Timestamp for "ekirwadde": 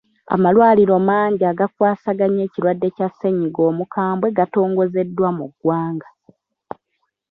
2.47-2.87